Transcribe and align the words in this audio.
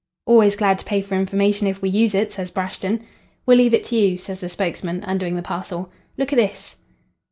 "'Always 0.25 0.55
glad 0.55 0.79
to 0.79 0.85
pay 0.85 0.99
for 1.03 1.13
information 1.13 1.67
if 1.67 1.79
we 1.83 1.87
use 1.87 2.15
it,' 2.15 2.33
says 2.33 2.49
Brashton. 2.49 3.03
"'We'll 3.45 3.57
leave 3.57 3.75
it 3.75 3.83
to 3.83 3.95
you,' 3.95 4.17
says 4.17 4.39
the 4.39 4.49
spokesman, 4.49 5.03
undoing 5.05 5.35
the 5.35 5.43
parcel. 5.43 5.91
'Look 6.17 6.33
at 6.33 6.37
this.' 6.37 6.77